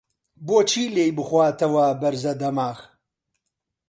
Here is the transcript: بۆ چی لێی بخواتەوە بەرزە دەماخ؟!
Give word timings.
بۆ 0.45 0.57
چی 0.69 0.83
لێی 0.95 1.11
بخواتەوە 1.17 1.85
بەرزە 2.01 2.33
دەماخ؟! 2.41 2.79